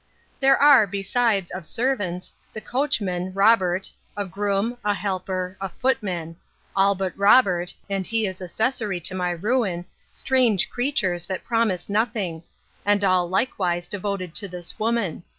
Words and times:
There 0.39 0.57
are, 0.57 0.87
besides, 0.87 1.51
of 1.51 1.67
servants, 1.67 2.33
the 2.53 2.59
coachman, 2.59 3.35
Robert, 3.35 3.91
a 4.17 4.25
groom, 4.25 4.79
a 4.83 4.95
helper, 4.95 5.55
a 5.61 5.69
footman; 5.69 6.37
all 6.75 6.95
but 6.95 7.15
Robert, 7.15 7.75
(and 7.87 8.07
he 8.07 8.25
is 8.25 8.41
accessary 8.41 8.99
to 9.01 9.13
my 9.13 9.29
ruin,) 9.29 9.85
strange 10.11 10.71
creatures, 10.71 11.27
that 11.27 11.43
promise 11.43 11.87
nothing; 11.87 12.41
and 12.83 13.03
all 13.03 13.29
likewise 13.29 13.87
devoted 13.87 14.33
to 14.33 14.47
this 14.47 14.79
woman. 14.79 15.21